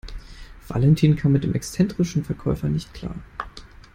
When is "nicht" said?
2.69-2.91